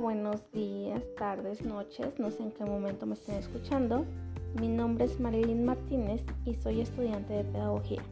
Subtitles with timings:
[0.00, 4.04] buenos días, tardes, noches, no sé en qué momento me estén escuchando.
[4.58, 8.02] Mi nombre es Marilyn Martínez y soy estudiante de pedagogía.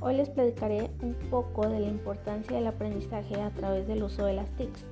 [0.00, 4.34] Hoy les platicaré un poco de la importancia del aprendizaje a través del uso de
[4.34, 4.84] las TICs.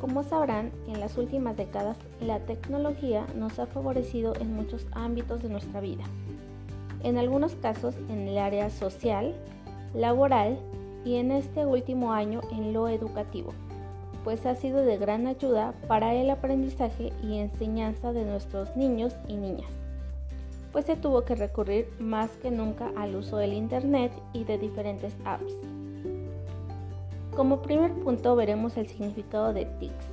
[0.00, 5.50] Como sabrán, en las últimas décadas la tecnología nos ha favorecido en muchos ámbitos de
[5.50, 6.04] nuestra vida.
[7.04, 9.34] En algunos casos en el área social,
[9.94, 10.58] laboral
[11.04, 13.54] y en este último año en lo educativo
[14.24, 19.36] pues ha sido de gran ayuda para el aprendizaje y enseñanza de nuestros niños y
[19.36, 19.70] niñas,
[20.72, 25.14] pues se tuvo que recurrir más que nunca al uso del Internet y de diferentes
[25.24, 25.52] apps.
[27.34, 30.06] Como primer punto veremos el significado de TICS.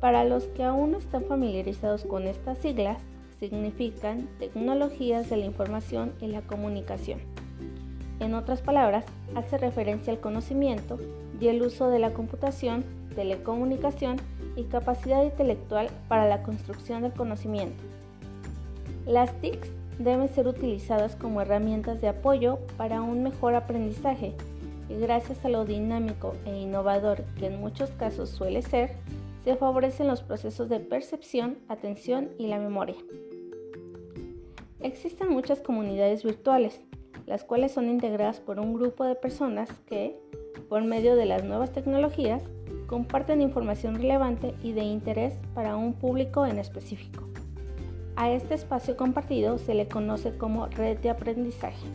[0.00, 2.98] Para los que aún no están familiarizados con estas siglas,
[3.40, 7.20] significan tecnologías de la información y la comunicación.
[8.20, 10.98] En otras palabras, hace referencia al conocimiento
[11.40, 12.84] y el uso de la computación
[13.18, 14.14] telecomunicación
[14.54, 17.82] y capacidad intelectual para la construcción del conocimiento.
[19.06, 24.34] Las TICs deben ser utilizadas como herramientas de apoyo para un mejor aprendizaje
[24.88, 28.92] y gracias a lo dinámico e innovador que en muchos casos suele ser,
[29.42, 32.94] se favorecen los procesos de percepción, atención y la memoria.
[34.78, 36.80] Existen muchas comunidades virtuales,
[37.26, 40.16] las cuales son integradas por un grupo de personas que,
[40.68, 42.44] por medio de las nuevas tecnologías,
[42.88, 47.22] comparten información relevante y de interés para un público en específico.
[48.16, 51.86] A este espacio compartido se le conoce como red de aprendizaje.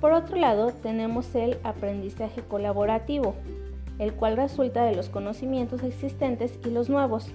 [0.00, 3.34] Por otro lado, tenemos el aprendizaje colaborativo,
[3.98, 7.26] el cual resulta de los conocimientos existentes y los nuevos.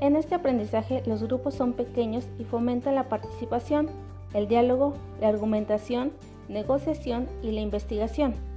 [0.00, 3.88] En este aprendizaje los grupos son pequeños y fomentan la participación,
[4.34, 6.12] el diálogo, la argumentación,
[6.48, 8.51] negociación y la investigación.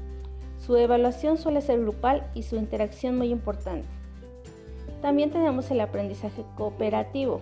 [0.66, 3.88] Su evaluación suele ser grupal y su interacción muy importante.
[5.00, 7.40] También tenemos el aprendizaje cooperativo,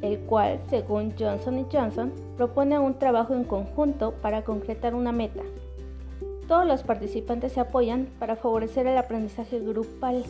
[0.00, 5.42] el cual, según Johnson Johnson, propone un trabajo en conjunto para concretar una meta.
[6.48, 10.24] Todos los participantes se apoyan para favorecer el aprendizaje grupal.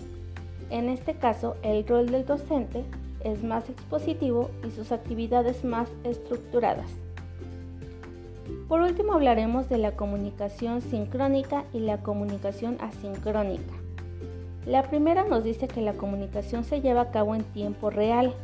[0.71, 2.83] En este caso, el rol del docente
[3.23, 6.91] es más expositivo y sus actividades más estructuradas.
[8.69, 13.75] Por último hablaremos de la comunicación sincrónica y la comunicación asincrónica.
[14.67, 18.35] La primera nos dice que la comunicación se lleva a cabo en tiempo real,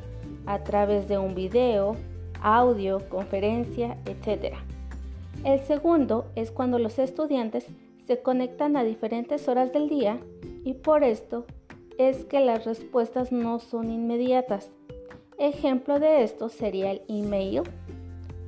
[0.47, 1.97] a través de un video,
[2.43, 4.55] audio, conferencia, etc.
[5.45, 7.67] El segundo es cuando los estudiantes
[8.07, 10.19] se conectan a diferentes horas del día
[10.65, 11.45] y por esto
[11.99, 14.71] es que las respuestas no son inmediatas.
[15.39, 17.63] Ejemplo de esto sería el email,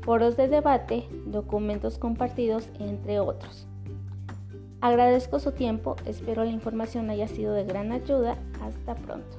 [0.08, 3.66] foros de debate, documentos compartidos, entre otros.
[4.80, 8.38] Agradezco su tiempo, espero la información haya sido de gran ayuda.
[8.62, 9.36] Hasta pronto.